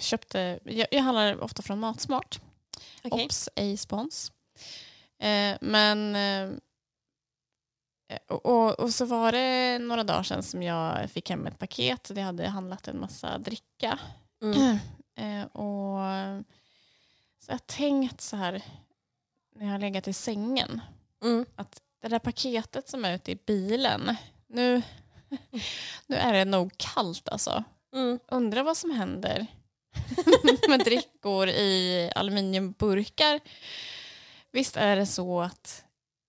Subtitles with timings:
[0.00, 2.40] köpte, jag, jag handlar ofta från Matsmart.
[3.04, 3.24] Okej.
[3.24, 4.32] Ops, ej spons.
[5.18, 6.50] Eh, men eh,
[8.28, 12.10] och, och, så var det några dagar sedan som jag fick hem ett paket.
[12.14, 13.98] Det hade handlat en massa dricka.
[14.42, 14.78] Mm.
[15.18, 15.98] Eh, och
[17.38, 18.62] så jag tänkt så här
[19.54, 20.80] när jag har legat i sängen.
[21.22, 21.46] Mm.
[21.56, 24.16] Att det där paketet som är ute i bilen.
[24.46, 24.82] Nu,
[26.06, 27.64] nu är det nog kallt alltså.
[27.92, 28.18] Mm.
[28.28, 29.46] Undrar vad som händer
[30.68, 33.40] med drickor i aluminiumburkar.
[34.52, 35.84] Visst är det så att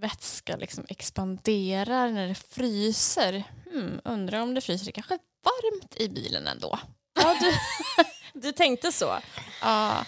[0.00, 3.44] vätska liksom expanderar när det fryser.
[3.72, 6.78] Hmm, undrar om det fryser kanske varmt i bilen ändå.
[7.14, 7.52] Ja, du,
[8.40, 9.18] du tänkte så?
[9.60, 10.04] Ja,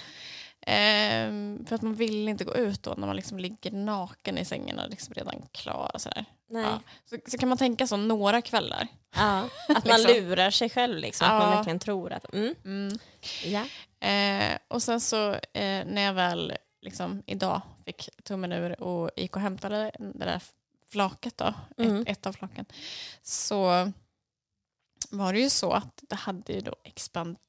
[0.67, 4.45] ehm, för att man vill inte gå ut då när man liksom ligger naken i
[4.45, 5.91] sängen och liksom redan klar.
[5.95, 6.25] Och sådär.
[6.49, 6.63] Nej.
[6.65, 6.81] Ja.
[7.05, 8.87] Så, så kan man tänka så några kvällar.
[9.15, 10.17] Ja, att man Liksom.
[10.17, 11.39] lurar sig själv, liksom, att Ja.
[11.39, 12.33] man verkligen tror att...
[12.35, 12.55] Mm.
[12.65, 12.99] Mm.
[13.45, 13.67] Ja.
[14.09, 19.37] Eh, och sen så eh, när jag väl liksom, idag fick tummen ur och gick
[19.37, 20.43] och hämtade det där
[20.91, 22.01] flaket då, Mm.
[22.03, 22.65] ett, ett av flaken,
[23.23, 23.93] så
[25.11, 27.41] var det ju så att det hade ju då expanderat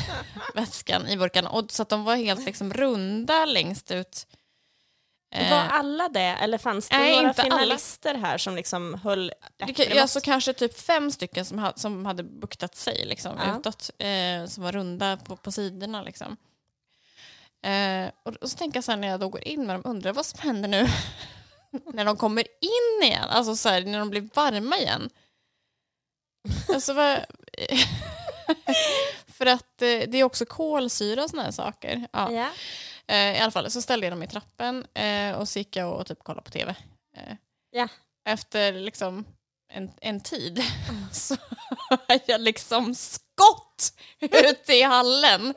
[0.54, 1.50] vätskan i burkarna.
[1.50, 4.26] Och så att de var helt liksom runda längst ut.
[5.34, 7.56] Eh, Var alla det, eller fanns det Nej, några inte alla.
[7.58, 12.06] finalister här som liksom höll bättre kan, alltså kanske typ fem stycken som, ha, som
[12.06, 13.58] hade buktat sig liksom, Ja.
[13.58, 16.02] utåt, eh, som var runda på, på sidorna.
[16.02, 16.36] Liksom.
[17.62, 19.82] Eh, och, och så tänker jag så här när jag då går in med dem,
[19.84, 20.86] undrar vad som händer nu
[21.94, 25.10] när de kommer in igen, alltså så här, när de blir varma igen.
[26.68, 27.18] Alltså vad...
[29.26, 32.08] För att eh, det är också kolsyra och såna här saker.
[32.12, 32.32] Ja.
[32.32, 32.48] Ja.
[33.06, 35.92] Eh, I alla fall så ställde jag dem i trappen eh, och så gick jag
[35.92, 36.74] och typ kollade på tv.
[37.70, 37.88] Ja.
[38.24, 39.24] Efter liksom
[39.72, 40.62] en, en tid
[41.12, 41.36] så
[41.90, 45.54] har jag liksom skott ute i hallen.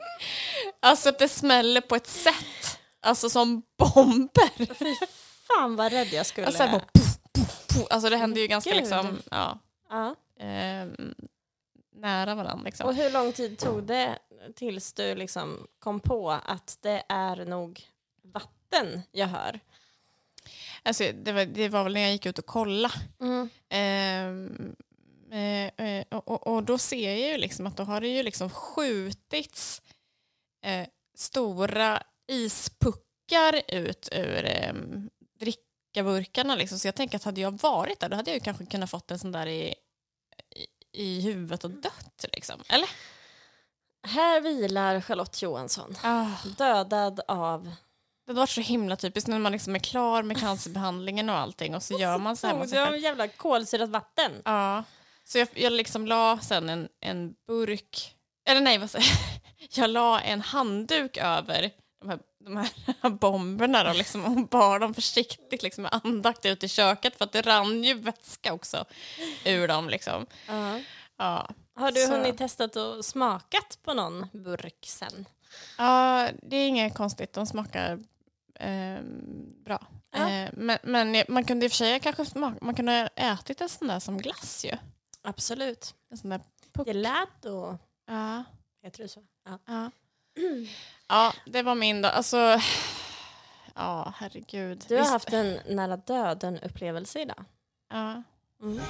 [0.80, 2.78] Alltså att det smäller på ett sätt.
[3.00, 4.74] Alltså som bomber.
[4.74, 4.94] Fy
[5.48, 6.46] fan vad rädd jag skulle...
[6.46, 7.86] Alltså, bara, puff, puff, puff.
[7.90, 8.80] alltså det hände ju ganska Gud.
[8.80, 9.58] liksom, ja,
[9.90, 10.14] ja.
[10.44, 10.86] eh,
[12.04, 12.64] nära varandra.
[12.64, 12.86] Liksom.
[12.86, 14.18] Och hur lång tid tog det
[14.54, 17.82] tills du liksom kom på att det är nog
[18.22, 19.60] vatten jag hör?
[20.82, 22.94] Alltså, det, var, det var väl när jag gick ut och kollade.
[23.20, 23.48] Mm.
[23.68, 24.76] Ehm,
[25.32, 28.22] eh, eh, och, och, och då ser jag ju liksom att då har det ju
[28.22, 29.82] liksom skjutits
[30.64, 34.74] eh, stora ispuckar ut ur eh,
[35.38, 36.56] drickaburkarna.
[36.56, 36.78] Liksom.
[36.78, 39.10] Så jag tänker att hade jag varit där då hade jag ju kanske kunnat fått
[39.10, 39.74] en sån där i,
[40.94, 42.24] i, huvudet och dött.
[42.32, 42.62] Liksom.
[42.68, 42.88] Eller?
[44.06, 46.26] Här vilar Charlotte Johansson, Ah,
[46.58, 47.64] dödad av...
[47.64, 47.70] det
[48.32, 51.82] hade varit så himla typiskt när man liksom är klar med cancerbehandlingen och allting och
[51.82, 52.54] så gör man så här.
[52.54, 54.32] Oh, massa det var jävla kolsyrat vatten.
[54.44, 54.84] Ja,
[55.24, 58.14] så jag, jag liksom la sen en, en burk,
[58.48, 61.70] eller nej vad säger jag, jag la en handduk över
[62.04, 66.64] de här, de här bomberna då, liksom, och bar dem försiktigt liksom, med andakt ut
[66.64, 68.84] i köket för att det rann ju vätska också
[69.44, 69.88] ur dem.
[69.88, 70.26] Liksom.
[70.48, 70.80] Ja.
[71.16, 71.48] Ja.
[71.76, 75.26] Har du Så- hunnit testat och smakat på någon burk sen?
[75.78, 77.98] ja, det är inget konstigt, de smakar
[78.60, 79.86] ehm, bra.
[80.10, 80.30] Ja.
[80.30, 83.60] Eh, men, men man kunde i och för sig kanske smaka, man kunde ha ätit
[83.60, 84.72] en sån där som glass ju.
[85.22, 85.94] Absolut.
[86.10, 86.40] En sån där
[86.72, 86.86] puck.
[86.86, 88.44] Gelato, Ja.
[88.82, 89.22] heter det så?
[89.66, 89.90] Ja.
[91.08, 91.32] Ja.
[91.46, 92.08] det var min då.
[92.08, 92.60] Alltså,
[93.74, 94.84] ja, herregud.
[94.88, 97.44] Du har Visst- haft en nära döden-upplevelse idag.
[97.90, 98.22] Ja.
[98.62, 98.80] Mm.